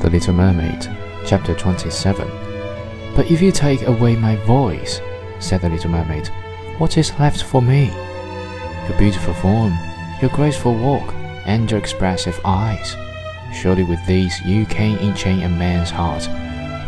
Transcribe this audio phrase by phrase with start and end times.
[0.00, 0.88] The Little Mermaid,
[1.26, 2.28] Chapter 27.
[3.16, 5.00] But if you take away my voice,
[5.40, 6.28] said the Little Mermaid,
[6.78, 7.86] what is left for me?
[8.88, 9.76] Your beautiful form,
[10.22, 11.12] your graceful walk,
[11.46, 12.94] and your expressive eyes.
[13.52, 16.28] Surely with these you can enchain a man's heart.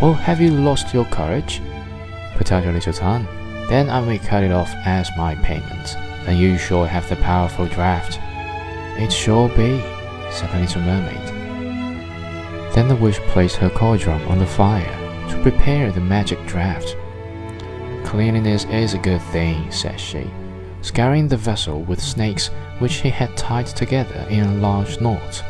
[0.00, 1.60] Or have you lost your courage?
[2.36, 3.26] Put out your little tongue,
[3.68, 5.96] then I will cut it off as my payment.
[6.26, 8.20] Then you shall have the powerful draught.
[9.00, 9.80] It shall be,
[10.30, 11.39] said the little mermaid.
[12.74, 16.96] Then the witch placed her cauldron on the fire to prepare the magic draught.
[18.04, 20.30] Cleanliness is a good thing, said she,
[20.82, 25.44] scouring the vessel with snakes which she had tied together in a large knot.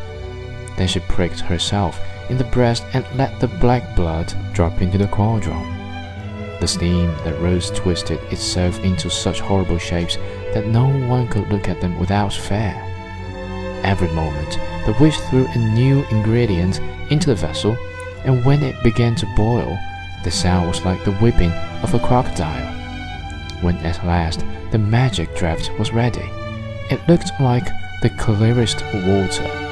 [0.76, 5.08] Then she pricked herself in the breast and let the black blood drop into the
[5.08, 5.80] cauldron.
[6.60, 10.16] The steam that rose twisted itself into such horrible shapes
[10.52, 12.74] that no one could look at them without fear.
[13.82, 17.76] Every moment, the witch threw a new ingredient into the vessel,
[18.24, 19.78] and when it began to boil,
[20.24, 22.72] the sound was like the weeping of a crocodile.
[23.62, 26.28] When at last the magic draught was ready,
[26.90, 27.66] it looked like
[28.02, 29.69] the clearest water